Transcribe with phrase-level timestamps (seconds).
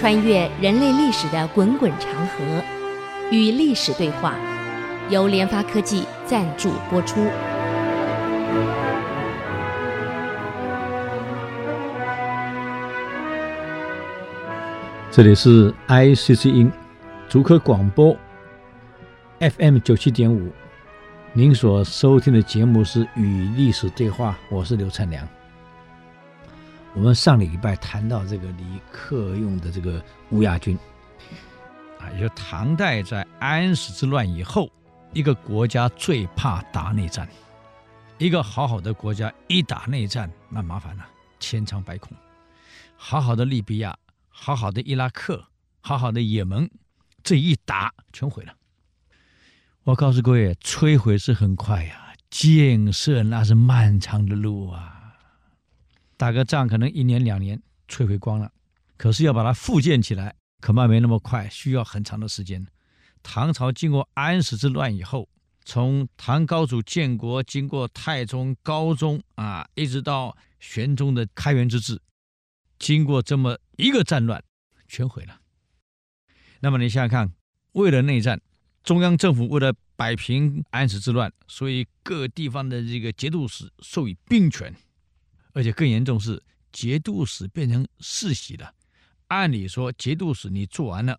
[0.00, 2.64] 穿越人类历史的滚滚长河，
[3.30, 4.34] 与历史对话，
[5.10, 7.20] 由联发科技赞助播出。
[15.10, 16.72] 这里是 ICC 音
[17.28, 18.16] 竹科广播
[19.38, 20.50] FM 九七点五，
[21.34, 25.28] 您所收听的节目是《与历史对话》，我是刘灿良。
[26.92, 30.76] 我们上礼拜谈到这个李克用的这个乌鸦军，
[32.00, 34.68] 啊，也就唐代在安史之乱以后，
[35.12, 37.28] 一个国家最怕打内战。
[38.18, 41.06] 一个好好的国家一打内战，那麻烦了，
[41.38, 42.12] 千疮百孔。
[42.96, 43.96] 好好的利比亚，
[44.28, 45.42] 好好的伊拉克，
[45.80, 46.68] 好好的也门，
[47.22, 48.52] 这一打全毁了。
[49.84, 54.99] 我告诉各位，摧毁是很快呀，建设那是漫长的路啊。
[56.20, 58.52] 打个仗可能一年两年摧毁光了，
[58.98, 62.66] 可是要把它复建起来，恐怕没那么快，需要很长的时间。
[63.22, 65.30] 唐朝经过安史之乱以后，
[65.64, 71.98] 从唐高祖建国，经过太宗、高宗啊，一直到玄宗的开元之治，
[72.78, 74.44] 经过这么一个战乱，
[74.86, 75.40] 全毁了。
[76.60, 77.32] 那么你想想看，
[77.72, 78.38] 为了内战，
[78.84, 84.76] 中央政府为了摆平安史之乱，所以各地方的这个节度使授予兵权。
[85.52, 88.74] 而且更严重是节度使变成世袭的，
[89.28, 91.18] 按理说节度使你做完了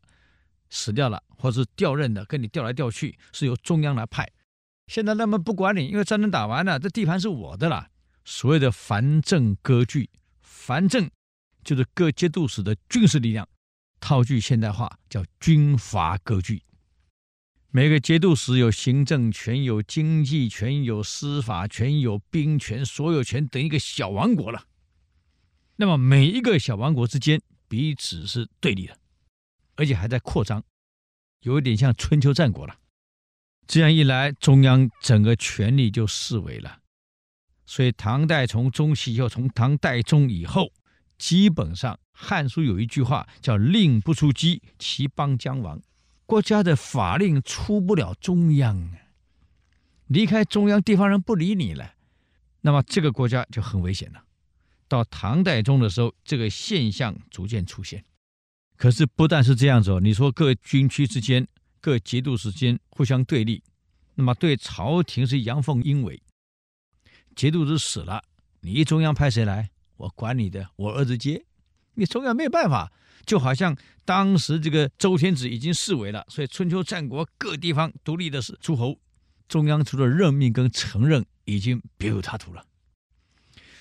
[0.70, 4.30] 死掉了，或是调任的，跟你调来调去是由中央来派。
[4.88, 7.88] 现在他们不管你，因为战争打完了，这地盘是我的了。
[8.24, 10.10] 所谓的藩镇割据，
[10.42, 11.10] 藩镇
[11.64, 13.48] 就是各节度使的军事力量，
[14.00, 16.62] 套句现代话叫军阀割据。
[17.74, 24.66] 每个节度使有行政权、有经济权、有司法权、有兵权，所有权等一个小王国了。
[25.78, 28.98] 那么每一个小王国之间彼此是对立的，
[29.76, 30.62] 而且还在扩张，
[31.44, 32.76] 有一点像春秋战国了。
[33.66, 36.80] 这样一来，中央整个权力就式微了。
[37.66, 40.74] 所以唐代从中期以后，从唐代宗以后，
[41.18, 45.82] 基本上《汉书》有一句话叫“令不出击，其邦将亡”。
[46.32, 48.90] 国家的法令出不了中央，
[50.08, 51.96] 离开中央，地方人不理你了，
[52.62, 54.24] 那么这个国家就很危险了。
[54.88, 58.06] 到唐代宗的时候，这个现象逐渐出现。
[58.78, 61.46] 可是不但是这样子哦，你说各军区之间、
[61.82, 63.62] 各节度使之间互相对立，
[64.16, 66.24] 那么对朝廷是阳奉阴违。
[67.36, 68.24] 节度使死了，
[68.62, 69.70] 你中央派谁来？
[69.98, 71.44] 我管你的，我儿子接，
[71.96, 72.90] 你中央没有办法。
[73.26, 79.00] 就好像当时这个周天子已经式微了，所以春秋战国各地方独立的是诸侯，
[79.48, 82.66] 中央除了任命跟承认，已经别有他途了，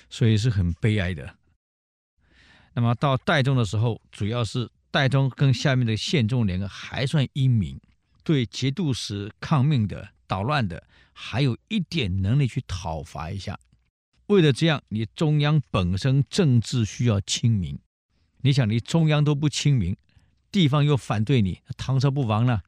[0.09, 1.35] 所以是很悲哀的。
[2.73, 7.79] 那么到代宗的时候，主要是代宗跟下面的宪宗两个还算英明，
[8.23, 13.59] 对节度使抗命的、捣乱的，还有一点能力去讨伐一下。
[14.27, 17.77] 为了这样，你中央本身政治需要清明。
[18.41, 19.95] 你想，你中央都不亲民，
[20.51, 22.63] 地方又反对你，唐朝不亡了。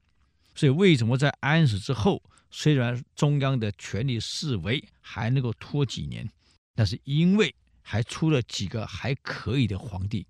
[0.55, 6.29] 所以为什么在安史之后，虽然中央的权力式微，还能够拖几年？
[6.75, 10.27] 那是因为还出了几个还可以的皇帝，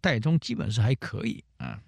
[0.00, 1.82] 代宗基本上还可以啊。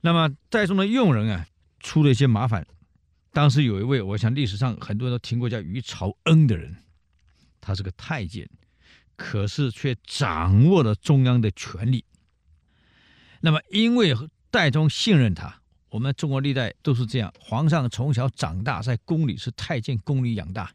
[0.00, 1.46] 那么代宗的用人啊，
[1.80, 2.66] 出了一些麻烦。
[3.32, 6.84] 当时有一位，我想历史上很多人都听过叫于朝恩的人，
[7.60, 8.48] 他是个太监。
[9.18, 12.04] 可是却掌握了中央的权力。
[13.40, 14.14] 那么，因为
[14.48, 17.34] 代宗信任他，我们中国历代都是这样。
[17.40, 20.72] 皇上从小长大在宫里，是太监宫里养大，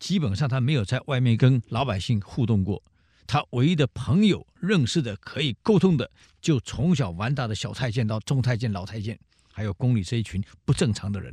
[0.00, 2.82] 基本上他没有在外面跟老百姓互动过。
[3.28, 9.16] 他唯一的朋友、认识的、可以沟通的，就从小玩大的小太监到中太监、老太监，
[9.52, 11.32] 还有宫里这一群不正常的人。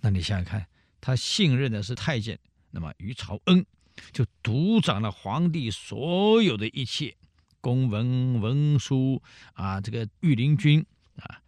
[0.00, 0.66] 那你想想看，
[1.00, 2.36] 他信任的是太监，
[2.72, 3.64] 那么于朝恩。
[4.12, 7.16] 就独掌了皇帝所有的一切
[7.60, 10.84] 公文文书啊，这个御林军
[11.16, 11.40] 啊，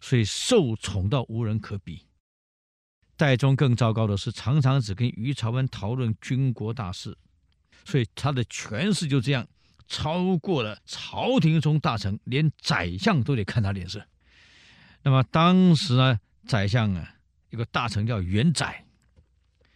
[0.00, 2.06] 所以受宠到无人可比。
[3.16, 7.16] 代宗更糟糕的是，常常只跟于朝文讨论军国大事，
[7.84, 9.46] 所以他的权势就这样
[9.86, 14.04] 超过了朝廷中大臣，连宰相都得看他脸色。
[15.02, 17.14] 那么当时呢，宰相啊，
[17.50, 18.84] 有个大臣叫元载，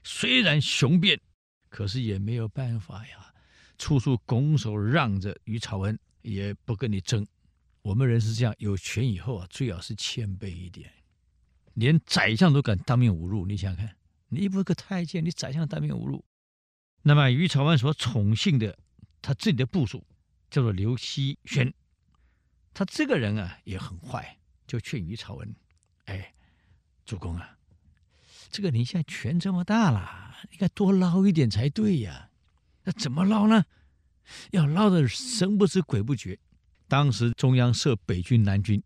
[0.03, 1.21] 虽然雄辩。
[1.69, 3.33] 可是也没有办法呀，
[3.79, 7.27] 处处拱手让着于朝恩，也不跟你争。
[7.83, 10.93] 我们人是这样，有权以后啊，最好是谦卑一点。
[11.75, 13.97] 连宰相都敢当面侮辱，你想想看，
[14.29, 16.25] 你不是个太监，你宰相当面侮辱。
[17.03, 18.77] 那么于朝恩所宠幸的，
[19.23, 20.05] 他自己的部属
[20.51, 21.73] 叫做刘希轩，
[22.75, 25.55] 他这个人啊也很坏，就劝于朝文
[26.07, 26.35] ：“哎，
[27.05, 27.58] 主公啊，
[28.51, 32.31] 这个你现在权这么大了，应该多捞一点才对呀。
[32.85, 33.65] 那怎么捞呢？
[34.51, 36.39] 要捞的神不知鬼不觉。
[36.87, 38.83] 当时中央设北军、南军，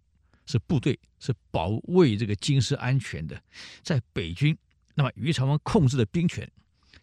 [0.47, 3.41] 是部队，是保卫这个京师安全的。
[3.83, 4.57] 在北军，
[4.95, 6.51] 那么于朝文控制的兵权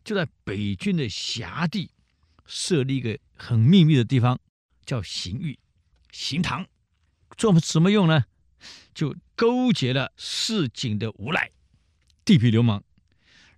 [0.04, 1.90] 就在北军的辖地
[2.46, 4.40] 设立一个很秘密的地方，
[4.86, 5.58] 叫刑狱、
[6.12, 6.66] 刑堂。
[7.38, 8.26] 做什么用呢？
[8.94, 11.50] 就勾结了市井的无赖、
[12.30, 12.84] 地痞流氓，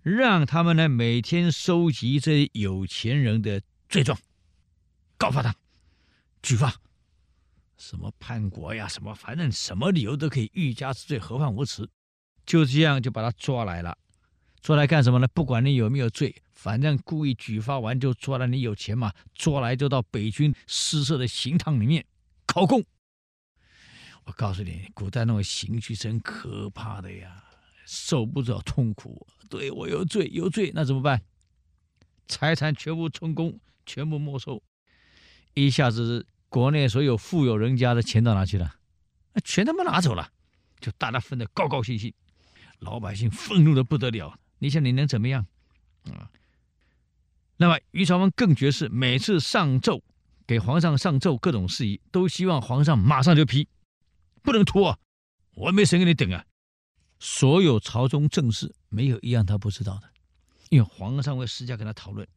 [0.01, 4.17] 让他们呢每天收集这有钱人的罪状，
[5.17, 5.53] 告发他，
[6.41, 6.73] 举发，
[7.75, 11.89] 什么叛国呀，什么反正什么理由都可以，欲加之罪，何患无辞？
[12.45, 13.97] 就这样就把他抓来了，
[14.61, 15.27] 抓来干什么呢？
[15.27, 22.05] 不管你有没有罪，反正故意举发完就抓了你有钱嘛，抓来就到北军私设的刑堂里面
[22.45, 22.81] 考供。
[24.23, 27.43] 我告诉你，古代那种刑具真可怕的呀，
[27.91, 29.27] 受不着痛苦。
[29.49, 31.21] 对，我有罪，有罪，那怎么办？
[32.29, 34.63] 财产全部充公，全部没收，
[35.55, 38.73] 一下子国内所有富有人家的钱到哪去了？
[39.33, 40.31] 那全他妈拿走了，
[40.79, 42.13] 就大家分得高高兴兴，
[42.79, 44.39] 老百姓愤怒的不得了。
[44.59, 45.45] 你想你能怎么样？
[46.13, 46.31] 啊？
[47.57, 50.01] 那么于朝文更绝是，每次上奏
[50.47, 53.67] 给皇上上奏各种事宜，都希望皇上马上就批。
[54.41, 54.97] 不能拖啊！
[55.55, 56.45] 我没时间给你等啊！
[57.23, 60.09] 所有朝中政事没有一样他不知道的，
[60.69, 62.27] 因为皇上会私下跟他讨论。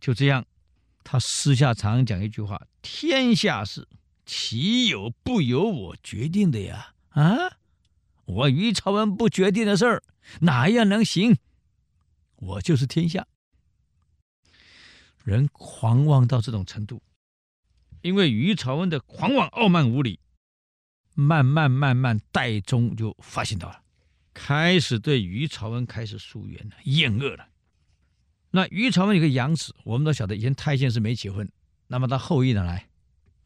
[0.00, 0.46] 就这样，
[1.02, 3.88] 他私下常讲一句话：“天下事
[4.24, 6.94] 岂有不由我决定的呀？
[7.08, 7.58] 啊，
[8.26, 10.04] 我于朝文不决定的事儿，
[10.42, 11.36] 哪一样能行？
[12.36, 13.26] 我就是天下。”
[15.24, 17.02] 人狂妄到这种程度。
[18.02, 20.20] 因为于朝文的狂妄傲慢无礼，
[21.14, 23.82] 慢慢慢慢，代宗就发现到了，
[24.32, 27.48] 开始对于朝文开始疏远了，厌恶了。
[28.52, 31.50] 那于朝文有个养子，我们都晓得，以前太监是没结婚，
[31.88, 32.88] 那么他后裔呢来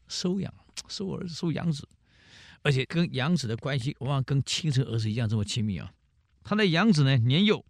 [0.07, 0.53] 收养，
[0.87, 1.87] 收儿子，收养子，
[2.63, 5.91] 而且跟养子的关系往往跟亲生儿子一样这么亲密啊。
[6.43, 7.63] 他的养子呢年幼，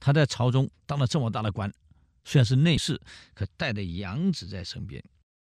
[0.00, 1.72] 他在朝中当了这么大的官，
[2.24, 3.00] 虽然是内侍，
[3.34, 5.02] 可带着养子在身边。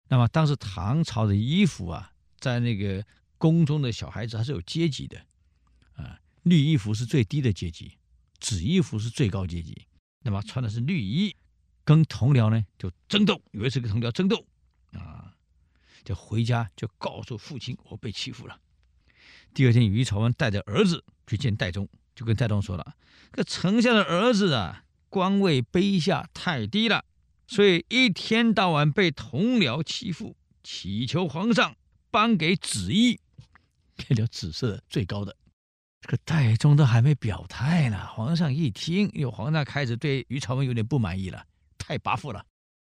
[0.08, 3.05] 那么当时唐朝的衣服啊，在那个
[3.44, 5.19] 宫中的小孩子还是有阶级的，
[5.96, 7.99] 啊，绿衣服是最低的阶级，
[8.41, 9.87] 紫衣服是最高阶级。
[10.23, 11.37] 那么穿的是绿衣，
[11.85, 14.46] 跟同僚呢就争斗，有一次跟同僚争斗，
[14.93, 15.35] 啊，
[16.02, 18.58] 就回家就告诉父亲我被欺负了。
[19.52, 22.96] 第二天，于朝文带着儿子去见戴宗，就跟戴宗说了
[23.35, 27.05] ：“这丞相的儿子啊，官位卑下太低了。”
[27.46, 31.76] 所以一天到晚被同僚欺负，祈求皇上
[32.11, 33.20] 颁给紫衣，
[33.96, 35.37] 变成紫色的最高的。
[36.00, 41.46] 这个代宗都还没表态呢，皇上一听，哟皇上开始对于朝文有点不满意了，
[41.79, 42.44] 太跋扈了，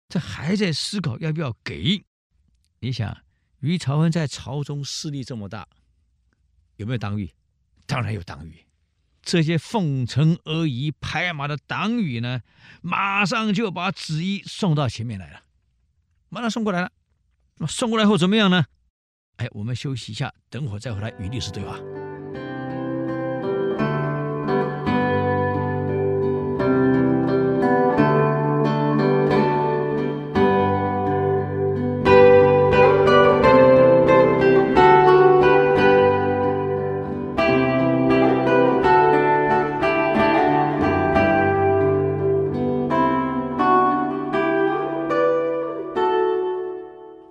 [0.09, 2.03] 这还在思考要不要给。
[2.79, 3.15] 你想，
[3.59, 5.67] 于朝文在朝中势力这么大，
[6.77, 7.31] 有没有党羽？
[7.85, 8.65] 当然有党羽。
[9.21, 12.41] 这些奉承阿谀、拍马的党羽呢，
[12.81, 15.43] 马上就把旨意送到前面来了，
[16.29, 16.91] 马上送过来了。
[17.57, 18.65] 那送过来后怎么样呢？
[19.37, 21.77] 哎，我们休息一下，等会再回来与律师对话。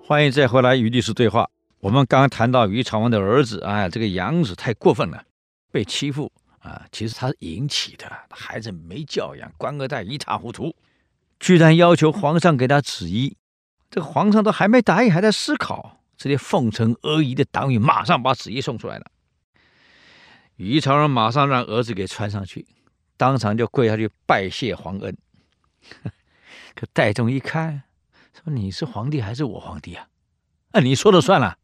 [0.07, 1.49] 欢迎再回来与律师对话。
[1.85, 5.23] 我们刚刚谈到于朝文的儿子，哎，这个养子太过分了，
[5.71, 6.87] 被欺负啊！
[6.91, 10.75] 其实他是引起的，孩子没教养，官二代一塌糊涂，
[11.39, 13.37] 居然要求皇上给他旨意。
[13.91, 16.01] 这个皇上都还没答应，还在思考。
[16.17, 19.05] 这些奉承阿谀的党羽马上把旨意送出来了。
[20.57, 22.67] 于朝文马上让儿子给穿上去，
[23.19, 25.15] 当场就跪下去拜谢皇恩。
[26.75, 27.83] 可戴宗一看。
[28.33, 30.09] 说你是皇帝还是我皇帝啊？
[30.73, 31.59] 啊，你说了算了，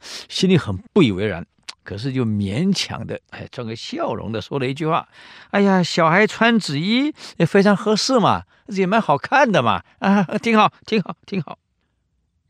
[0.00, 1.46] 心里很不以为然，
[1.82, 5.08] 可是就勉强的哎，装个笑容的说了一句话
[5.50, 11.58] ：“哎呀，小孩穿紫衣也非常合适嘛，也蛮好看的嘛，啊，挺好，挺好，挺好。”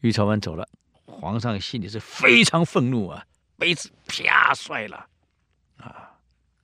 [0.00, 0.68] 于朝文走了，
[1.04, 3.24] 皇上心里是非常愤怒啊，
[3.56, 5.06] 杯子啪摔了，
[5.78, 6.18] 啊，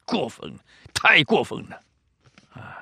[0.05, 0.55] 过分，
[0.93, 1.83] 太过分了。
[2.53, 2.79] 啊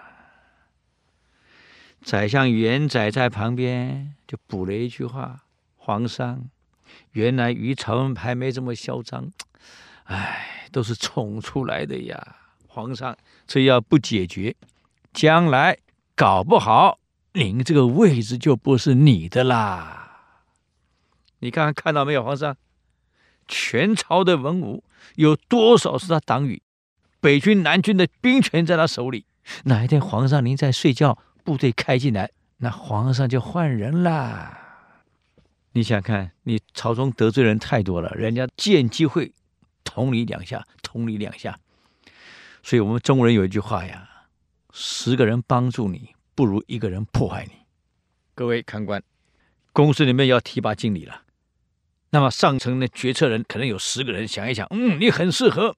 [2.02, 5.45] 宰相元载在旁边就补了一句话
[5.76, 6.49] ：“皇上，
[7.12, 9.30] 原来于朝文还没这么嚣张，
[10.04, 12.37] 哎，都是宠出来的呀！
[12.66, 13.16] 皇上，
[13.47, 14.54] 这要不解决，
[15.12, 15.76] 将来
[16.14, 16.99] 搞不好
[17.32, 20.23] 您这个位置就不是你的啦。
[21.40, 22.56] 你看看看到没有，皇上，
[23.49, 24.85] 全朝的文武
[25.16, 26.62] 有多少是他党羽？
[27.20, 29.26] 北军、南军的兵权在他手里。
[29.64, 34.60] 哪一天皇上您在睡觉，部队开进来，那皇上就换人啦。
[35.73, 39.33] 你想看，你朝中得罪人太多了，人家见机会
[39.85, 41.59] 捅你两下，捅你两下。
[42.62, 44.27] 所以我们中国人有一句话呀：
[44.73, 47.53] 十个人帮助你，不如一个人迫害你。
[48.35, 49.03] 各位看官，
[49.73, 51.23] 公司里面要提拔经理了，
[52.11, 55.77] 那么上层的决策人可能有十个人想一想，嗯，你很适合。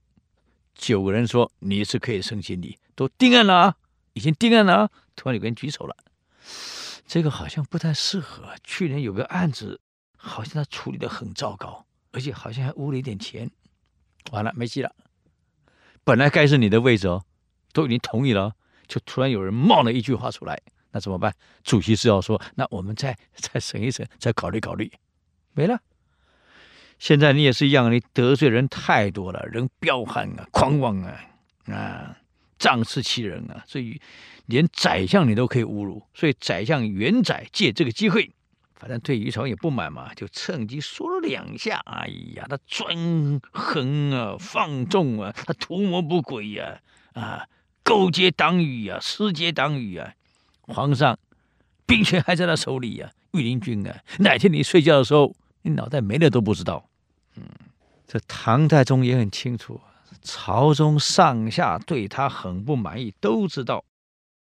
[0.75, 3.77] 九个人说你是可以升经理，都定案了啊，
[4.15, 4.91] 已经定案了啊。
[5.15, 5.95] 突然有个人举手了，
[7.07, 8.55] 这个好像不太适合。
[8.65, 9.82] 去年有个案子，
[10.25, 13.51] 好像他处理得很糟糕，而且好像还污了一点钱。
[14.31, 14.95] 完了，没戏了。
[16.05, 17.25] 本来该是你的位置哦，
[17.73, 18.55] 都已经同意了，
[18.87, 20.61] 就突然有人冒了一句话出来，
[20.93, 21.35] 那怎么办？
[21.65, 24.93] 主席是要说，那我们再再审一审，再考虑考虑，
[25.55, 25.81] 没了。
[27.01, 31.21] 现在你也是一样，你得罪人太多了，人彪悍啊，狂妄啊，
[31.67, 32.17] 啊，
[32.59, 34.01] 仗势欺人啊，所以
[34.47, 36.07] 连宰相你都可以侮辱。
[36.15, 38.31] 所以宰相元载借这个机会，
[38.83, 41.81] 反正对于朝也不满嘛，就趁机说了两下。
[41.87, 46.81] 哎呀，他专横啊，放纵啊，他图谋不轨呀，
[47.13, 47.47] 啊，
[47.85, 50.13] 勾结党羽啊，私结党羽啊。
[50.63, 51.17] 皇上
[51.87, 56.85] 兵权还在他手里呀，啊，御林军啊，哪天你睡觉的时候，你脑袋没了都不知道。
[57.37, 57.45] 嗯，
[58.09, 59.81] 这唐太宗也很清楚，
[60.23, 63.85] 朝中上下对他很不满意，都知道，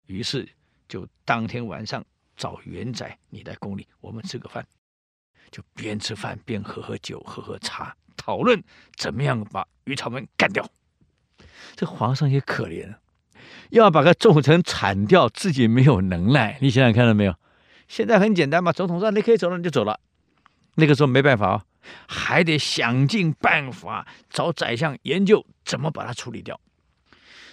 [0.07, 0.49] 于是
[0.89, 2.03] 就当天晚上
[2.41, 4.67] 找元载，你来宫里，我们吃个饭，
[5.51, 8.65] 就边吃饭边喝喝酒，喝喝茶，讨论
[8.97, 10.67] 怎么样把于朝文干掉。
[11.77, 12.95] 这皇上也可怜，
[13.69, 16.57] 要把个重臣铲掉，自己没有能耐。
[16.63, 17.35] 你想想看到没有？
[17.89, 20.01] 现在很简单嘛，总统说你可以走了，你就走了。
[20.77, 21.65] 那个时候没办法啊。
[22.07, 26.61] 还得想尽办法找宰相研究怎么把他处理掉。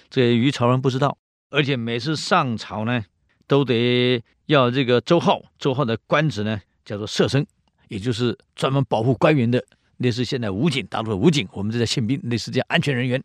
[0.10, 1.17] 这于朝文不知道，
[1.50, 3.06] 而且每次上朝呢，
[3.48, 5.42] 都得要这个周浩。
[5.60, 7.46] 周浩的官职呢叫做舍生，
[7.88, 9.63] 也就是专门保护官员的，
[9.98, 13.24] 类似现在武警，大陆的武警，我们这叫宪兵，类似这样安全人员，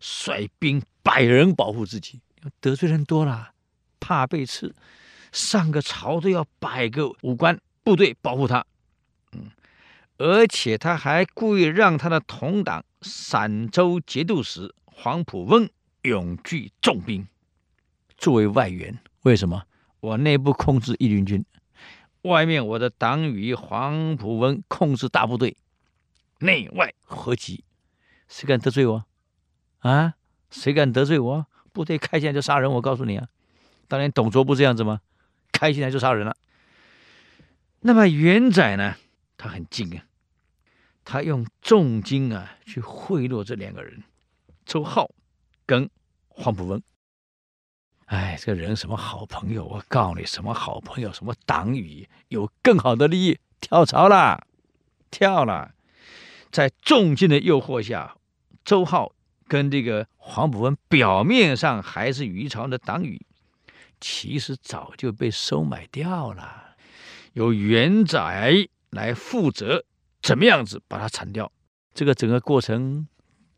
[0.00, 2.20] 率兵百人保护自己。
[2.60, 3.52] 得罪人多了，
[4.00, 4.74] 怕被刺，
[5.30, 8.64] 上个朝都要百个武官部队保护他。
[9.32, 9.50] 嗯。
[10.18, 15.68] 而且他还故意让他的同党陕州节度使黄埔翁
[16.02, 17.26] 拥聚重兵，
[18.18, 18.98] 作为外援。
[19.22, 19.62] 为什么？
[20.02, 21.44] 我内部控制义林军，
[22.22, 25.56] 外面我的党羽黄埔文控制大部队，
[26.40, 27.62] 内外合击。
[28.26, 29.04] 谁敢得罪我？
[29.78, 30.14] 啊？
[30.50, 31.46] 谁敢得罪我？
[31.72, 32.68] 部队开进来就杀人！
[32.72, 33.28] 我告诉你啊，
[33.86, 35.02] 当年董卓不这样子吗？
[35.52, 36.36] 开进来就杀人了。
[37.82, 38.96] 那么元载呢？
[39.36, 40.04] 他很精啊。
[41.04, 44.02] 他用重金啊去贿赂这两个人，
[44.66, 45.08] 周浩
[45.64, 45.88] 跟
[46.26, 46.82] 黄埔文。
[48.12, 49.64] 哎，这个人什么好朋友？
[49.64, 51.10] 我告诉你，什么好朋友？
[51.14, 52.06] 什么党羽？
[52.28, 54.46] 有更好的利益，跳槽了，
[55.10, 55.72] 跳了。
[56.50, 58.18] 在重金的诱惑下，
[58.66, 59.14] 周浩
[59.48, 63.24] 跟这个黄埔文表面上还是于朝的党羽，
[63.98, 66.76] 其实早就被收买掉了，
[67.32, 69.86] 由元载来负责。
[70.20, 71.50] 怎么样子把他铲掉？
[71.94, 73.08] 这个整个过程，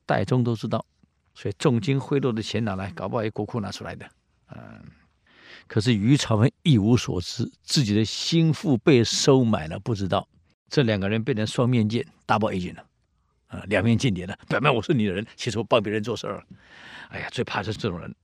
[0.06, 0.86] 戴宗都知道，
[1.34, 4.08] 所以重金贿赂的钱拿来，搞不好也国库拿出来的。
[4.54, 4.82] 嗯，
[5.66, 10.28] 可是于朝文一无所知，自己的心腹被收买了，不知道。
[10.68, 12.86] 这两个人变成双面剑，double agent 了，
[13.48, 14.38] 啊，两面间谍了。
[14.48, 16.44] 表面我是你的人，其实我帮别人做事儿。
[17.10, 18.14] 哎呀，最怕是这种人。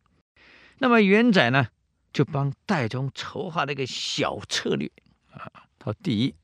[0.79, 1.69] 那么元载呢，
[2.13, 4.91] 就帮戴宗筹划了一个小策略
[5.33, 5.51] 啊。
[5.79, 6.35] 他说第一。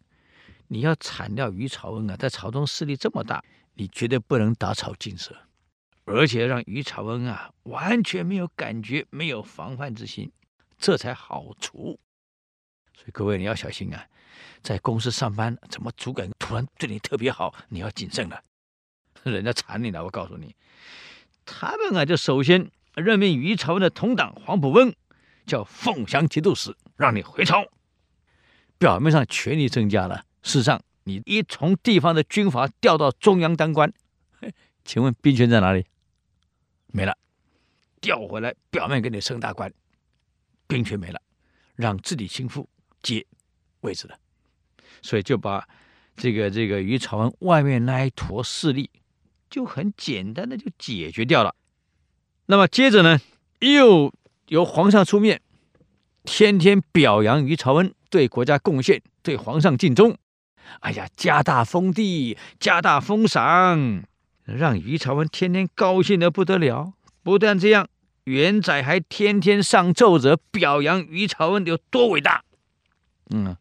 [0.69, 3.41] 你要铲掉于朝文啊，在朝中势力这么大，
[3.75, 5.33] 你绝对不能打草惊蛇，
[6.07, 10.31] 而且让于朝文啊完全没有感觉、没有防范之心，
[10.79, 11.99] 这才好除。
[12.95, 14.07] 所以各位你要小心啊，
[14.63, 18.41] 在公司上班，怎么主管突然对你特别好，你要谨慎了，
[19.25, 20.05] 人家缠你了。
[20.05, 20.55] 我告诉你，
[21.45, 24.95] 他们啊就首先任命于朝文的同党黄埔翁
[25.45, 27.67] 叫凤翔节度使，让你回朝，
[28.79, 30.25] 表面上权力增加了。
[30.45, 33.93] 事实上，你一从地方的军阀调到中央当官，
[34.85, 35.85] 请问兵权在哪里？
[36.89, 37.17] 没了，
[38.01, 39.73] 调回来表面给你升大官，
[40.67, 41.21] 兵权没了，
[41.75, 42.69] 让自己心腹
[43.03, 43.27] 接
[43.81, 44.19] 位置了，
[45.03, 45.69] 所以就把
[46.17, 48.91] 这个这个于朝文外面那一坨势力，
[49.51, 51.55] 就很简单的就解决掉了。
[52.47, 53.21] 那么接着呢，
[53.61, 54.13] 又
[54.49, 55.43] 由皇上出面，
[56.25, 60.17] 天天表扬于朝恩对国家贡献，对皇上尽忠。
[60.81, 64.03] 哎呀，加大封地，加大封赏，
[64.55, 66.93] 让于朝文天天高兴得不得了。
[67.23, 67.89] 不但这样，
[68.25, 72.45] 元载还天天上奏折表扬于朝文有多伟大。
[73.31, 73.57] 嗯。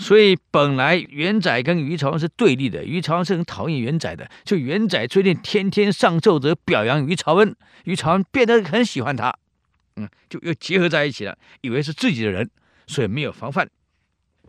[0.00, 4.30] 所以本来元载跟于朝文是对立的，于朝文是很讨厌元载的。
[4.44, 9.36] 就元载最近天天上奏折表扬于朝文，于朝文变得很喜欢他，
[9.96, 12.48] 嗯，就又结合在一起了，以为是自己的人，
[12.86, 13.68] 所以没有防范。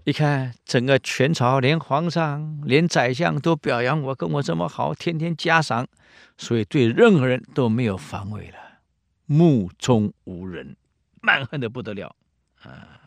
[0.05, 5.87] 一看整个全朝，连皇上、连宰相都表扬我，跟我这么好，天天嘉赏，
[6.37, 8.57] 所以对任何人都没有防卫了，
[9.25, 10.75] 目中无人，
[11.21, 12.15] 蛮横的不得了
[12.61, 12.99] 啊。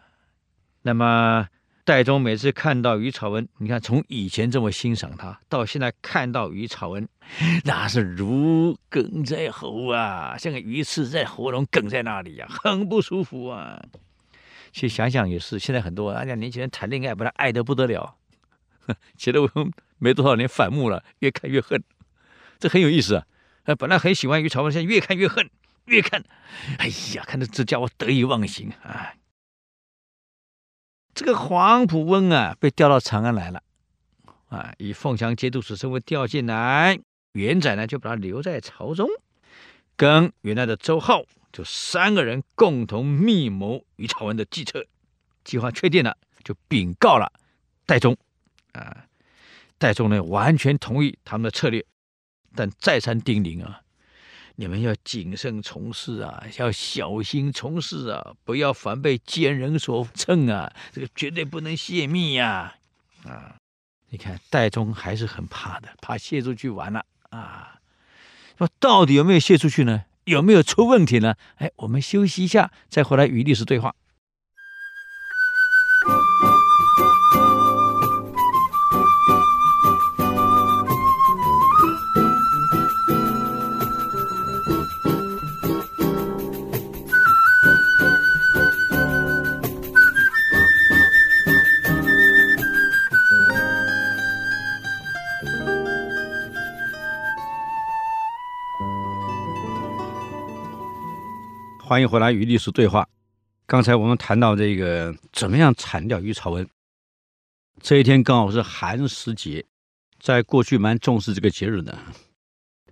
[0.83, 1.49] 那么。
[1.85, 7.09] 戴宗每次看到于朝恩，你看从以前这么欣赏他，到现在看到于朝恩，
[7.67, 13.83] 那是如鲠在喉啊，像个鱼刺在喉咙，梗在那里呀、啊，很不舒服啊。
[14.73, 18.17] 其实想想也是，现在很多啊，年轻人谈恋爱，把他爱得不得了，
[19.17, 19.51] 觉得我
[19.99, 21.83] 没多少年反目了，越看越恨，
[22.59, 23.27] 这很有意思啊。
[23.79, 25.49] 本来很喜欢于朝恩，现在越看越恨，
[25.85, 26.25] 越看，
[26.79, 29.15] 哎呀，看着这家伙得意忘形啊。
[31.15, 33.63] 这个黄埔翁啊，被调到长安来了，
[34.49, 36.99] 啊，以凤翔节度使身份调进来。
[37.33, 39.09] 元载呢，就把他留在朝中，
[39.97, 41.23] 跟原来的周浩
[41.53, 44.87] 就三个人共同密谋于朝文的计策。
[45.45, 47.33] 计划确定了，就禀告了
[47.85, 48.17] 戴宗，
[48.73, 49.07] 啊，
[49.77, 51.85] 戴宗呢完全同意他们的策略，
[52.55, 53.81] 但再三叮咛啊。
[54.55, 60.73] 你们要谨慎从事啊，要小心从事啊，不要反被奸人所乘啊！
[60.93, 62.75] 这个绝对不能泄密呀！
[63.25, 63.57] 啊，
[64.11, 67.81] 你看戴宗还是很怕的，怕泄出去完了啊。
[68.59, 70.05] 说到底有没有泄出去呢？
[70.25, 71.35] 有没有出问题呢？
[71.57, 73.95] 哎，我们休息一下，再回来与律师对话。
[101.93, 103.07] 欢迎回来与历史对话。
[103.67, 106.67] 刚才我们谈到这个怎么样铲掉于朝文，
[107.83, 109.67] 这一天刚好是寒食节，
[110.19, 111.99] 在过去蛮重视这个节日的。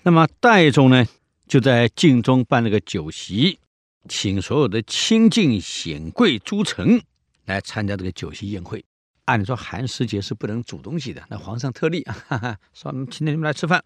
[0.02, 1.06] 那么戴宗呢，
[1.48, 3.58] 就在镜中办了个酒席，
[4.06, 7.02] 请所有的亲近显贵诸臣
[7.46, 8.84] 来参加这个酒席宴会。
[9.24, 13.82] 按理说寒食节是不能煮东西的，那皇上特例，哈哈，说请你们来吃饭。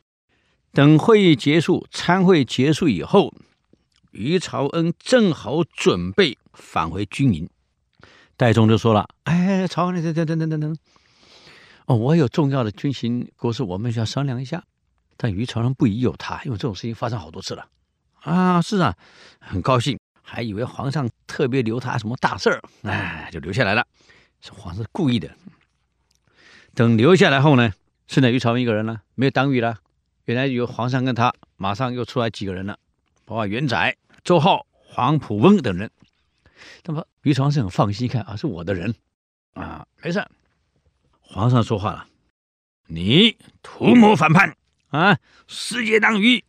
[0.72, 3.33] 等会议结束，参会结束以后。
[4.14, 7.50] 于朝恩正好准备返回军营，
[8.37, 10.77] 戴宗就说了：“哎，朝恩，等等等等等等，
[11.87, 14.62] 哦，我有重要的军情国事，我们需要商量一下。”
[15.16, 17.66] 但于朝恩不疑有他，因为这种事情发生好多次了。
[18.20, 18.96] 啊，是啊，
[19.40, 23.85] 很高兴，还以为皇上特别留他什么大事儿，哎，就留下来了。
[24.40, 25.31] 是皇上故意的。
[26.74, 27.72] 等留下来后呢，
[28.07, 29.79] 剩下于朝恩一个人了，没有党羽了。
[30.24, 32.79] 原来有皇上跟他，马上又出来几个人了，
[33.24, 33.96] 包括元载。
[34.24, 35.90] 周浩、黄埔翁等人，
[36.84, 38.94] 那么于朝恩是很放心，看啊，是我的人
[39.52, 40.26] 啊，没事。
[41.20, 42.06] 皇上说话了，
[42.87, 44.56] 你图谋反叛
[44.88, 46.42] 啊，私结党羽，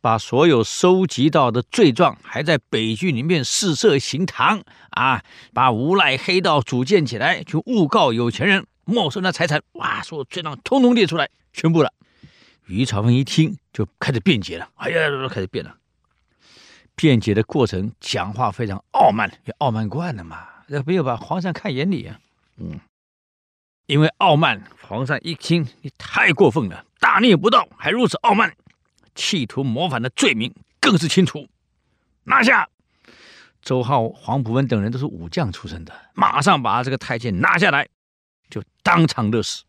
[0.00, 11.92] 把所有收集到的罪状，还在北军里面试设行堂啊，把无赖黑道组建起来，去诬告有钱人，没收那财产，哇，所有罪状通通列出来，宣布了。
[12.64, 15.76] 于朝恩一听，就开始辩解了，哎呀，开始辩了。
[17.00, 20.46] 辩解的过程，讲话非常傲慢，也傲慢惯了嘛，
[20.84, 22.20] 没有把皇上看眼里啊。
[22.58, 22.78] 嗯，
[23.86, 28.54] 因为傲慢，皇上一听你太过分了，大逆不道，还如此傲慢，
[29.14, 31.48] 企图谋反的罪名更是清楚。
[32.24, 32.68] 拿下！
[33.62, 37.88] 周浩、黄埔文等人都是武将出身的，马上把这个太监拿下来，
[38.50, 39.64] 就当场勒死。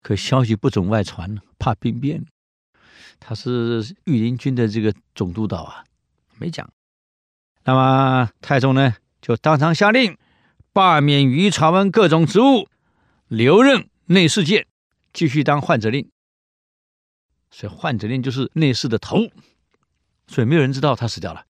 [0.00, 2.24] 可消息不准外传，怕兵变。
[3.20, 5.84] 他是御林军的这个总督导啊。
[6.38, 6.70] 没讲，
[7.64, 10.16] 那么太宗呢，就当场下令
[10.72, 12.68] 罢免于朝文各种职务，
[13.28, 14.66] 留任内侍监，
[15.12, 16.10] 继续当宦者令。
[17.50, 19.28] 所以宦者令就是内侍的头，
[20.26, 21.44] 所以没有人知道他死掉了。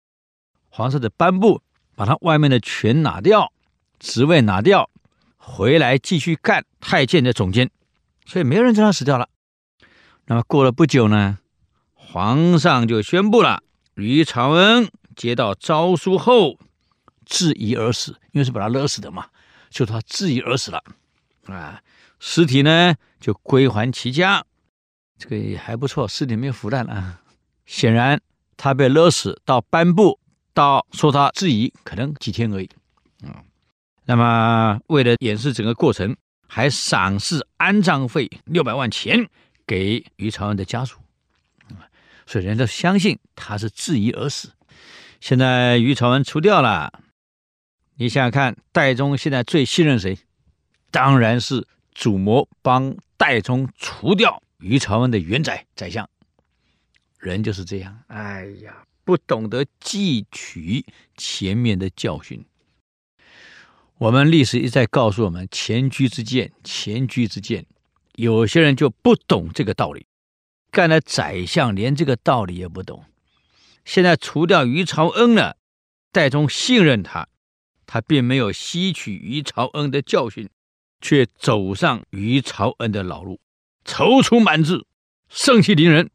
[0.70, 1.62] 皇上的颁布，
[1.96, 3.52] 把他外面的权拿掉，
[3.98, 4.90] 职位拿掉，
[5.38, 7.72] 回来继续干太监的总监，
[8.26, 9.30] 所以没有人知道他死掉了。
[10.28, 11.40] 那么过了不久呢，
[11.94, 13.64] 皇上就宣布了，
[13.96, 16.60] 于朝恩接到诏书后，
[17.26, 19.28] 自縊而死，因为是把他勒死的嘛，
[19.70, 20.84] 就他自縊而死了。
[21.48, 21.82] 啊，
[22.20, 24.46] 尸体呢就归还其家，
[25.18, 27.22] 这个也还不错，尸体没有腐烂啊。
[27.66, 28.22] 显然
[28.58, 30.20] 他被勒死到颁布
[30.54, 32.70] 到说他自縊，可能几天而已。
[33.24, 33.44] 啊，
[34.06, 36.16] 那么为了掩饰整个过程。
[36.48, 39.28] 还赏赐安葬费六百万钱
[39.66, 41.00] 给于朝恩的家属，
[42.26, 44.52] 所以人都相信他是自縊而死。
[45.22, 47.02] 现在于朝恩除掉了，
[47.96, 50.18] 你想想看，戴宗现在最信任谁？
[50.92, 56.10] 当然是主谋帮戴宗除掉于朝恩的元宰宰相。
[57.18, 60.86] 人就是这样，哎呀，不懂得汲取
[61.18, 62.46] 前面的教训。
[63.98, 67.66] 我们历史一再告诉我们“前车之鉴”，前车之鉴。
[68.16, 70.06] 有些人就不懂这个道理，
[70.76, 73.06] 干了宰相连这个道理也不懂。
[73.86, 75.56] 现在除掉于朝恩了，
[76.12, 77.30] 代宗信任他，
[77.86, 80.50] 他并没有吸取于朝恩的教训，
[81.00, 83.40] 却走上于朝恩的老路，
[83.86, 84.86] 踌躇满志，
[85.30, 86.12] 盛气凌人，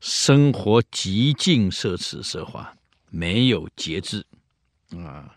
[0.00, 2.76] 生活极尽奢侈奢华，
[3.10, 4.24] 没有节制
[4.92, 5.34] 啊。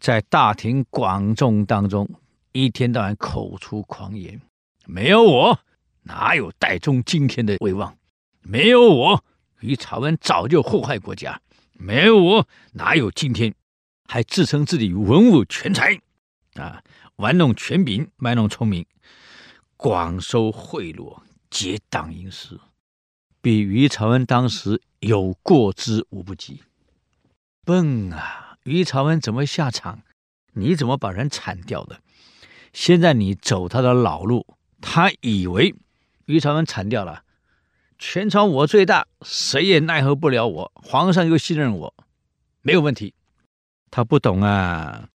[0.00, 2.08] 在大庭广众当中，
[2.52, 4.40] 一天到晚口出狂言，
[4.86, 5.60] 没有我
[6.06, 7.96] 哪有代宗今天的威望？
[8.40, 9.24] 没有我，
[9.60, 11.40] 于朝恩早就祸害国家；
[11.72, 13.52] 没有我，哪有今天？
[14.08, 16.00] 还自称自己文武全才，
[16.54, 16.80] 啊，
[17.16, 18.86] 玩弄权柄，卖弄聪明，
[19.76, 22.60] 广收贿赂，结党营私，
[23.40, 26.62] 比于朝恩当时有过之无不及。
[27.64, 28.58] 笨啊！
[28.62, 30.02] 于朝恩怎么下场？
[30.52, 32.00] 你怎么把人铲掉的？
[32.72, 34.46] 现在你走他的老路，
[34.80, 35.74] 他以为
[36.26, 37.22] 于朝恩铲掉了，
[37.98, 40.72] 全朝我最大，谁也奈何不了我。
[40.74, 41.94] 皇上又信任我，
[42.62, 43.14] 没有问题。
[43.90, 45.08] 他不懂啊，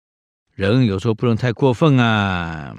[0.55, 2.75] 人有时候不能太过分啊。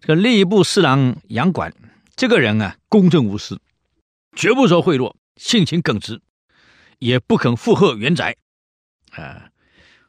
[0.00, 1.72] 这吏部侍郎杨管
[2.16, 3.60] 这个人啊，公正无私，
[4.34, 6.20] 绝不收贿赂，性情耿直，
[6.98, 8.34] 也不肯附和元载。
[9.10, 9.50] 啊，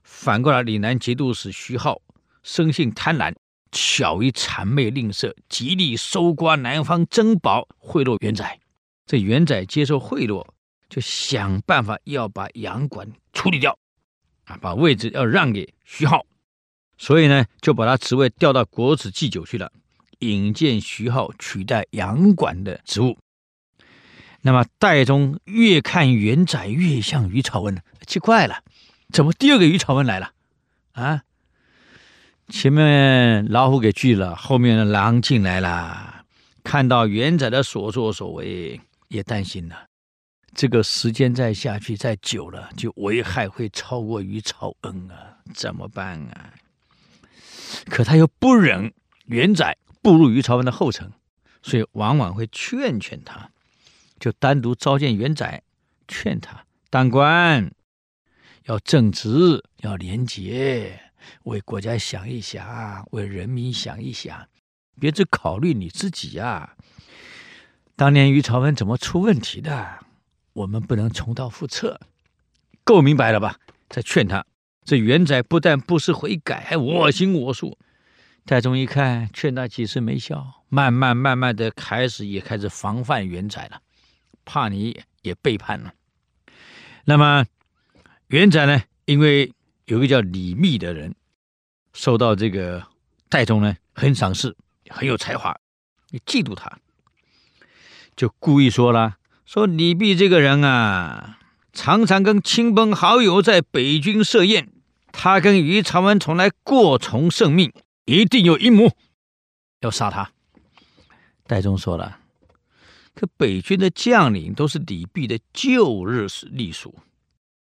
[0.02, 2.02] 反过来，岭南节度使徐浩
[2.42, 3.36] 生性贪婪，
[3.74, 8.60] 巧于谄媚吝啬，极力搜刮南方珍宝，贿赂元宰。
[9.06, 10.46] 这元宰接受贿赂，
[10.88, 13.78] 就想办法要把杨管处理掉，
[14.46, 16.26] 啊，把位置要让给徐浩，
[16.98, 19.72] 所以呢，就把他职位调到国子祭酒去了，
[20.20, 23.18] 引荐徐浩取代杨管的职务。
[24.42, 28.64] 那么戴宗越看元载越像于朝文，奇怪了。
[29.12, 30.32] 怎么第二个于朝文来了？
[30.92, 31.24] 啊，
[32.56, 36.24] 前面老虎给拒了，后面的狼进来了。
[36.64, 39.88] 看到元载的所作所为，也担心了。
[40.54, 46.54] 这个时间再下去，再久了，就危害会超过于朝恩啊，怎么办啊？
[47.86, 48.94] 可他又不忍
[49.26, 51.12] 元载步入于朝恩的后尘，
[51.64, 53.50] 所以往往会劝劝他，
[54.20, 55.64] 就单独召见元载，
[56.08, 57.72] 劝他当官。
[58.66, 61.02] 要正直，要廉洁，
[61.44, 64.48] 为国家想一想，为人民想一想，
[65.00, 66.76] 别只考虑你自己呀、啊。
[67.96, 70.00] 当年于朝文怎么出问题的？
[70.54, 72.00] 我们不能重蹈覆辙。
[72.84, 73.60] 够明白了吧？
[73.90, 74.46] 再劝他。
[74.84, 77.78] 这元载不但不思悔改，还我行我素。
[78.46, 83.82] 太宗一看，劝他几次没效，慢慢慢慢的开始也开始防范元载了，
[84.44, 85.94] 怕你也背叛了。
[87.06, 87.46] 那么。
[88.28, 89.54] 元载呢，因为
[89.86, 91.14] 有个叫李密的人，
[91.94, 92.88] 受到这个
[93.30, 94.56] 戴宗呢很赏识，
[94.90, 95.60] 很有才华，
[96.10, 96.80] 你嫉妒他，
[98.16, 101.40] 就故意说了，说李密这个人啊，
[101.74, 104.70] 常常跟亲朋好友在北军设宴，
[105.12, 107.74] 他跟于长文从来过从甚密，
[108.06, 108.90] 一定有阴谋，
[109.82, 110.32] 要杀他。
[111.46, 112.20] 戴宗说了，
[113.14, 116.96] 可北军的将领都是李密的旧日隶属。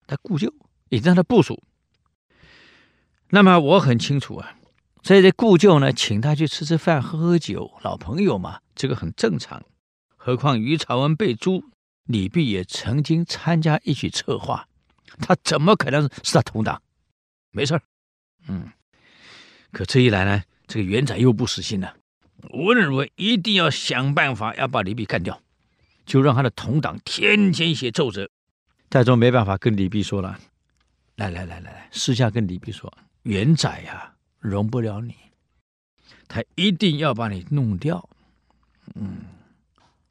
[0.06, 0.54] 他故旧，
[0.88, 1.60] 也让他部署。
[3.34, 4.56] 那么我很清楚啊，
[5.02, 9.64] 所以这故旧呢，请他去吃吃饭、喝喝酒，老朋友嘛，这个很正常。
[10.18, 11.64] 何况于朝文被诛，
[12.04, 14.68] 李泌也曾经参加一起策划，
[15.18, 16.82] 他怎么可能是他同党？
[17.52, 17.82] 没事儿，
[18.48, 18.70] 嗯。
[19.70, 21.96] 可这一来呢，这个元载又不死心了，
[22.50, 25.40] 我认为一定要想办法要把李泌干掉，
[26.04, 28.28] 就让他的同党天天写奏折。
[28.90, 30.38] 代宗没办法跟李泌说了，
[31.16, 35.14] 来来来来来，私下跟李泌说，元载呀，容不了你，
[36.26, 38.08] 他一定要把你弄掉，
[38.94, 39.18] 嗯，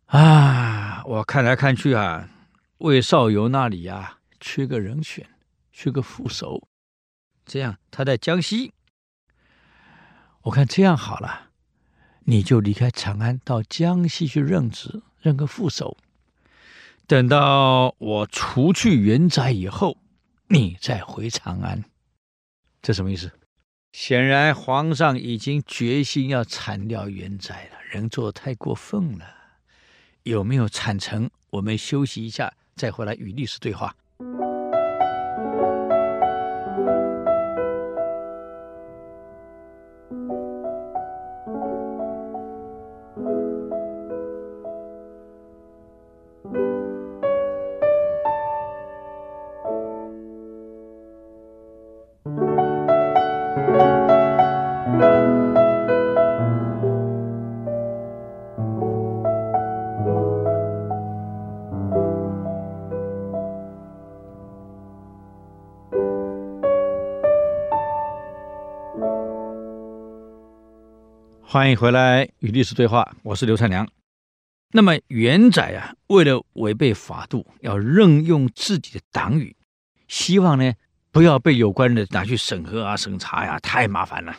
[0.06, 2.30] 啊，我看来看去啊，
[2.78, 5.28] 魏少游那里呀、啊，缺个人选，
[5.72, 6.68] 缺个副手，
[7.46, 8.74] 这样他在江西，
[10.44, 11.50] 我看这样好了，
[12.24, 15.98] 你就离开长安，到江西去任职，任个副手。
[17.08, 19.98] 等到我除去元载以后，
[20.48, 21.84] 你再回长安，
[22.82, 23.32] 这什么意思？
[23.92, 29.26] 显然皇上已经决心要铲掉元宰了，人做的太过分了。
[30.24, 31.30] 有没有铲成？
[31.50, 33.96] 我们休息一下，再回来与历史对话。
[71.52, 73.86] 欢迎回来与历史对话，我是刘灿良。
[74.72, 79.54] 那么元载啊，为了违背法度，要任用自己的党羽，
[80.08, 80.72] 希望呢
[81.12, 84.34] 不要被有关的拿去审核啊、审查呀、太麻烦了。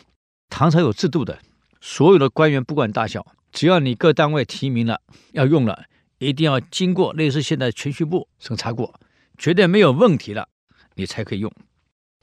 [0.49, 1.37] 唐朝有制度的，
[1.79, 4.99] 所有的官员不管大小，只要你各单位提名了
[5.33, 5.83] 要用了，
[6.17, 8.99] 一定要经过类似现在銓叙部审查过，
[9.37, 10.49] 绝对没有问题了，
[10.95, 11.53] 你才可以用。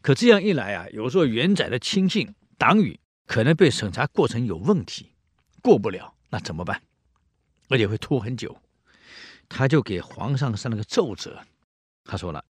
[0.02, 2.98] 可这样一来啊，有时候元载的亲信党羽。
[3.30, 5.12] 可能被审查过程有问题，
[5.62, 6.82] 过不了，那怎么办？
[7.68, 8.60] 而且会拖很久。
[9.48, 11.40] 他就给皇上上了个奏折，
[12.02, 12.44] 他说了，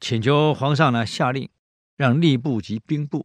[0.00, 1.48] 请求皇上呢下令，
[1.94, 3.24] 让吏部及兵部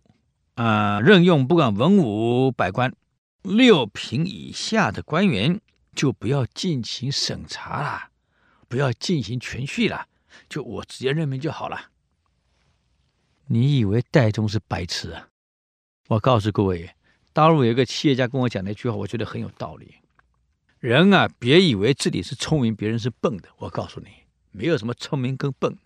[0.54, 2.96] 啊、任用不管文武百官
[3.42, 5.60] 六品以下的官员，
[5.96, 8.12] 就不要进行审查了，
[8.68, 10.06] 不要进行銓叙了，
[10.48, 11.90] 就我直接任命就好了。
[13.48, 15.30] 你以为戴宗是白痴啊？
[16.10, 16.94] 我告诉各位。
[17.34, 19.96] 大陆有一个企业家跟我讲那句话，我觉得很有道理。
[20.80, 23.50] 人啊，别以为自己是聪明，别人是笨的。
[23.58, 24.08] 我告诉你，
[24.52, 25.78] 没有什么聪明跟笨，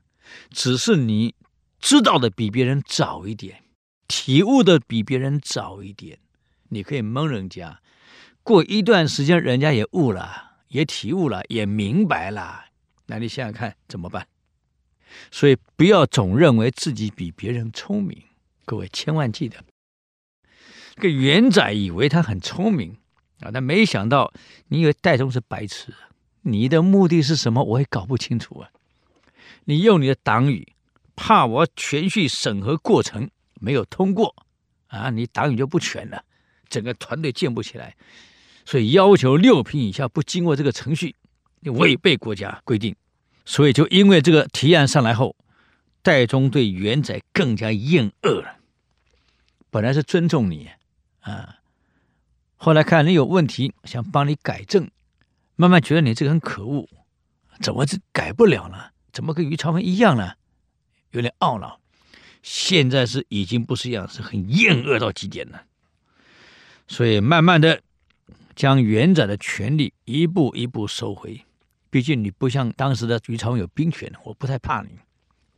[0.51, 1.33] 只是你
[1.79, 3.63] 知道的比别人早一点，
[4.07, 6.19] 体悟的比别人早一点。
[6.69, 7.81] 你可以蒙人家，
[8.41, 12.65] 过一段时间，人家也悟了，也体悟了，也明白了。
[13.07, 14.27] 那你想想看怎么办？
[15.29, 18.23] 所以不要总认为自己比别人聪明，
[18.65, 19.57] 各位千万记得。
[20.95, 22.97] 这个元载以为他很聪明
[23.39, 24.31] 啊，但没想到，
[24.67, 25.93] 你以为戴宗是白痴？
[26.41, 27.63] 你的目的是什么？
[27.63, 28.69] 我也搞不清楚啊。
[29.65, 30.73] 你用你的党羽，
[31.15, 34.35] 怕我全序审核过程没有通过
[34.87, 36.23] 啊，你党羽就不全了，
[36.69, 37.95] 整个团队建不起来，
[38.65, 41.15] 所以要求六品以下不经过这个程序，
[41.61, 42.95] 你违背国家规定，
[43.45, 45.35] 所以就因为这个提案上来后，
[46.01, 48.57] 戴宗对元载更加厌恶了。
[49.71, 50.69] 本来是尊重你。
[51.23, 51.59] 啊，
[52.57, 54.91] 后来看你有问题，想帮你改正，
[55.55, 56.89] 慢慢觉得你这个很可恶，
[57.61, 58.91] 怎么这改不了呢？
[59.13, 60.33] 怎么跟于朝文一样呢？
[61.11, 61.79] 有点懊恼。
[62.41, 65.63] 现在是已经不是一样，是很厌恶到极点了。
[66.89, 67.81] 所以慢慢的
[68.53, 71.45] 将元载的权力一步一步收回。
[71.89, 74.89] 毕竟你不像当时的于朝文有兵权，我不太怕你，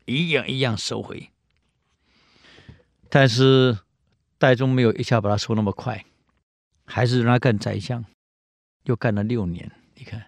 [0.06, 1.32] 一样一样收回。
[3.10, 3.80] 但是。
[4.38, 6.06] 戴宗没有一下把他收那么快，
[6.86, 8.04] 还是让他干宰相，
[8.84, 9.72] 又干了六年。
[9.96, 10.26] 你看，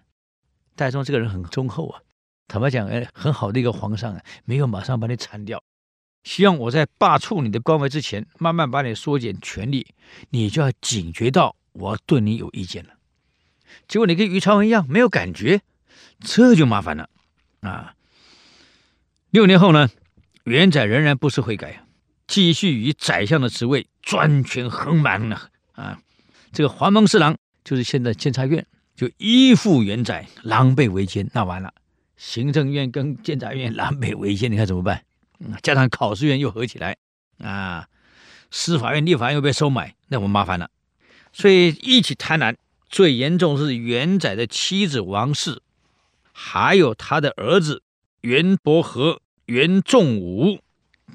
[0.75, 2.01] 戴宗这个人很忠厚啊。
[2.47, 5.61] 坦白讲，哎，很好的一个皇上啊，没有马上把你铲掉，
[6.23, 9.93] 希望我在罢黜你的官位之前，慢慢把你缩减权力，
[10.29, 12.93] 你就要警觉到我对你有意见了。
[13.89, 15.61] 结果你跟于朝文一样，没有感觉，
[16.21, 17.09] 这就麻烦了
[17.59, 17.93] 啊。
[19.29, 19.89] 六年后呢，
[20.45, 21.83] 元载仍然不思悔改。
[22.27, 25.39] 继续以宰相的职位专权横蛮呢
[25.73, 25.97] 啊！
[26.51, 31.29] 这个黄门侍郎就是现在监察院，就依附元宰，狼狈为奸。
[31.33, 31.73] 那完了，
[32.17, 35.03] 行政院跟监察院狼狈为奸，你看怎么办？
[35.63, 36.97] 加上考试院又合起来
[37.39, 37.87] 啊，
[38.51, 40.69] 司法院、立法院又被收买，那我麻烦了。
[41.31, 42.55] 所以一起贪婪，
[42.89, 45.61] 最严重是元载的妻子王氏，
[46.33, 47.83] 还有他的儿子
[48.21, 50.59] 元伯和、元仲武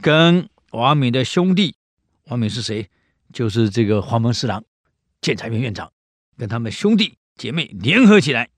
[0.01, 0.49] 跟。
[0.73, 1.77] 王敏的兄弟，
[2.25, 2.89] 王敏是谁？
[3.31, 4.65] 就是这个黄门侍郎、
[5.21, 5.93] 监察院院长，
[6.39, 8.49] 跟他们兄弟姐妹联合起来，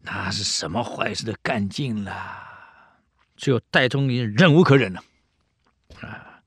[0.00, 2.38] 那是什么坏事都干尽了。
[3.36, 5.04] 只有戴宗你忍无可忍了，
[6.00, 6.40] 啊，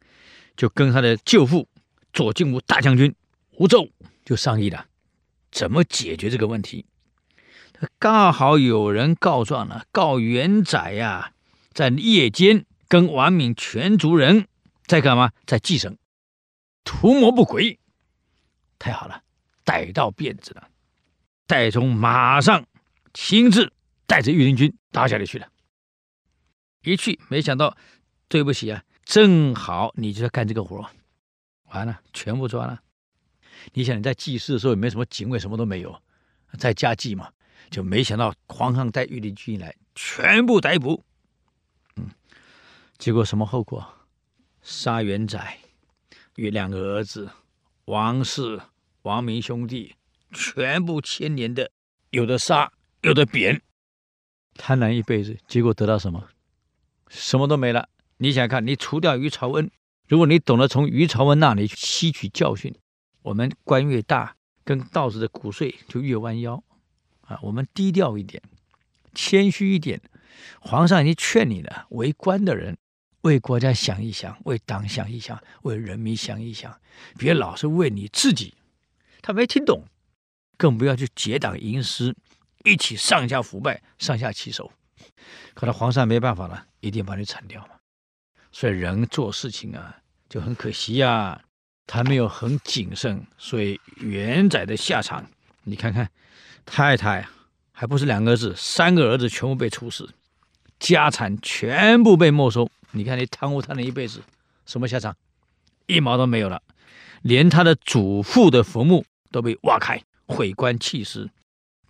[0.55, 1.67] 就跟他的舅父
[2.12, 3.13] 左精武大将军
[3.57, 3.91] 吴胄
[4.25, 4.88] 就商议了，
[5.51, 6.88] 怎么解决这个问题。
[7.99, 11.33] 刚好有人告状了，告元载呀，
[11.73, 14.47] 在夜间跟王敏全族人
[14.86, 15.32] 在干嘛？
[15.46, 15.98] 在祭神，
[16.84, 17.80] 图谋不轨。
[18.78, 19.24] 太好了，
[19.63, 20.69] 逮到辫子了。
[21.48, 22.65] 戴宗马上
[23.13, 23.72] 亲自
[24.06, 25.48] 带着御林军打下来去了。
[26.84, 27.78] 一去，没想到，
[28.28, 30.86] 对不起啊，正好你就在干这个活，
[31.65, 32.82] 完了，全部抓了。
[33.72, 35.98] 你想你在祭祀的时候也没什么警卫，什么都没有，
[36.58, 37.32] 在家祭嘛，
[37.69, 41.02] 就没想到皇上带御林军来，全部逮捕。
[41.96, 42.10] 嗯，
[42.98, 43.86] 结果什么后果？
[44.63, 45.60] 杀元载
[46.38, 47.30] 与两个儿子
[47.86, 48.62] 王氏、
[49.02, 49.95] 王明兄弟，
[50.32, 51.69] 全部牵连的，
[52.12, 52.71] 有的杀，
[53.02, 53.62] 有的贬，
[54.56, 56.30] 贪婪一辈子，结果得到什么？
[57.10, 57.89] 什么都没了。
[58.17, 59.69] 你想看，你除掉于朝恩，
[60.08, 62.73] 如果你懂得从于朝恩那里吸取教训，
[63.21, 66.63] 我们官越大，跟道士的骨髓就越弯腰
[67.21, 67.38] 啊。
[67.41, 68.41] 我们低调一点，
[69.13, 70.02] 谦虚一点。
[70.62, 72.78] 皇上已经劝你了，为官的人
[73.23, 76.79] 为国家想一想，为党想一想，为人民想一想，
[77.17, 78.53] 别老是为你自己。
[79.21, 79.83] 他没听懂，
[80.57, 82.13] 更不要去结党营私，
[82.65, 84.71] 一起上下腐败，上下其手。
[85.53, 87.75] 可能皇上没办法了，一定把你铲掉嘛。
[88.51, 91.41] 所以人做事情啊，就很可惜呀、啊，
[91.88, 93.25] 他没有很谨慎。
[93.38, 95.25] 所以元载的下场，
[95.63, 96.09] 你看看，
[96.65, 97.25] 太太
[97.71, 100.13] 还不是两个儿子，三个儿子全部被处死，
[100.84, 102.69] 家产全部被没收。
[102.91, 104.22] 你看你贪污贪了一辈子，
[104.65, 105.15] 什么下场？
[105.88, 106.62] 一毛都没有了，
[107.22, 111.30] 连他的祖父的坟墓都被挖开，毁棺弃尸，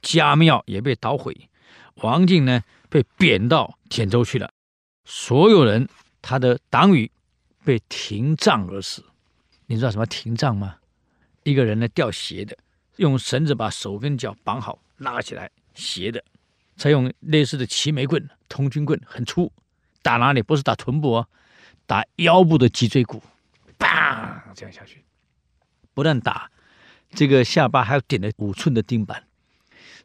[0.03, 1.49] 家庙也被捣毁。
[1.95, 4.51] 王进呢，被贬到田州去了，
[5.05, 5.89] 所有人
[6.21, 7.09] 他的党羽
[7.65, 9.03] 被停杖而死。
[9.65, 10.75] 你知道什么停杖吗？
[11.41, 12.55] 一个人呢吊斜的，
[12.97, 16.23] 用绳子把手跟脚绑好，拉起来斜的，
[16.75, 19.51] 采用类似的齐眉棍、通军棍，很粗，
[20.01, 20.41] 打哪里？
[20.41, 21.27] 不是打臀部哦，
[21.85, 23.21] 打腰部的脊椎骨，
[23.79, 25.03] 砰，这样下去，
[25.93, 26.49] 不但打
[27.11, 29.23] 这个下巴，还有点了五寸的钉板。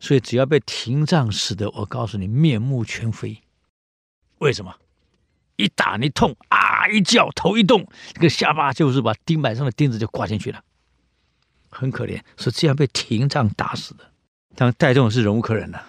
[0.00, 3.42] 所以，只要被停杖死的，我告诉你，面目全非。
[4.38, 4.76] 为什么？
[5.56, 10.62] 一打你痛啊，一叫头一动，这个下巴就是把钉板上的钉子就挂进去了，
[11.68, 14.12] 很可怜，是这样被停杖打死的。
[14.54, 15.84] 当戴宗是忍无可忍了，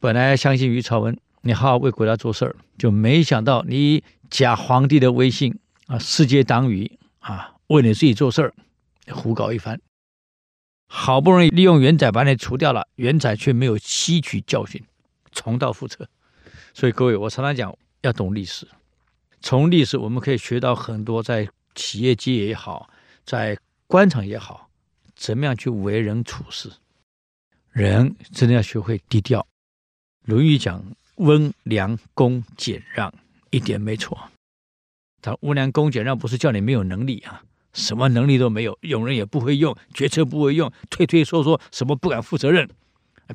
[0.00, 5.58] 本来相信于朝文，你好好为国家做事儿，就没想到你假皇帝的威信
[5.88, 8.54] 啊，世界党羽啊，为你自己做事儿，
[9.12, 9.80] 胡搞一番。
[10.86, 14.80] 好不容易利用元载把你除掉了，元载却没有吸取教训，
[15.32, 16.08] 重蹈覆辙。
[16.72, 18.68] 所以各位，我常常讲要懂历史，
[19.40, 22.88] 从历史我们可以学到很多，在企业界也好，
[23.24, 23.58] 在
[23.88, 24.70] 官场也好，
[25.16, 26.70] 怎么样去为人处事。
[27.72, 29.40] 人真的要学会低调。
[30.28, 30.84] 《论语》讲
[31.16, 33.10] 温良恭俭让，
[33.48, 34.28] 一点没错。
[35.22, 37.42] 他温良恭俭让不是叫你没有能力啊。
[37.72, 42.68] 什么能力都没有，用人也不会用，决策不会用，推推说说，什么不敢负责任，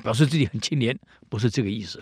[0.04, 0.96] 表示自己很清廉，
[1.28, 2.00] 不是这个意思。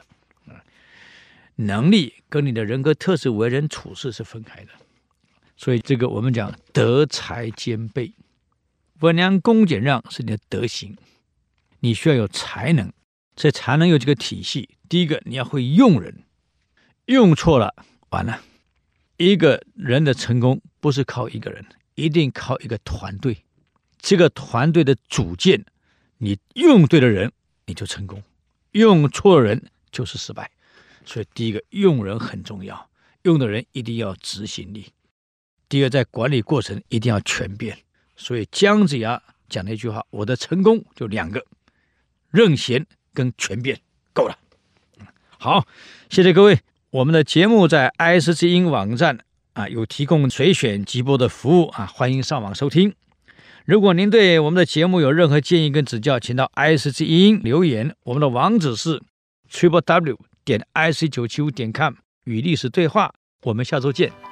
[1.57, 4.73] 能力跟你的人格特质、为人处事是分开的，
[5.57, 8.13] 所以这个我们讲德才兼备，
[9.01, 10.95] 温良恭俭让是你的德行，
[11.81, 12.93] 你需要有才能，
[13.35, 14.69] 这才能有这个体系。
[14.93, 16.25] 第一个，你要会用人，
[17.07, 17.75] 用错了
[18.11, 18.43] 完了。
[19.17, 21.65] 一个人的成功不是靠一个人。
[21.95, 23.43] 一定靠一个团队，
[23.99, 25.65] 这个团队的组建，
[26.19, 27.33] 你用对了人，
[27.65, 28.21] 你就成功；
[28.73, 30.51] 用错人就是失败。
[31.07, 32.91] 所以，第一个用人很重要，
[33.23, 34.93] 用的人一定要执行力。
[35.71, 37.79] 第二，在管理过程一定要全变。
[38.15, 41.47] 所以，姜子牙讲了一句话：“我的成功就两个，
[42.31, 43.81] 任贤跟权变，
[44.13, 44.39] 够了。”
[45.43, 45.67] 好，
[46.09, 46.61] 谢谢各位。
[46.91, 49.19] 我们的节目在 IC 之音网站。
[49.55, 52.95] 啊，有提供随选即播的服务啊，欢迎上网收听。
[53.65, 57.93] 如果您对我们的节目有任何建议跟指教，请到 IC 之音留言。
[58.05, 59.03] 我们的网址是
[59.51, 63.13] triple w 点 ic 九七五点 com 与历史对话。
[63.43, 64.32] 我们下周见。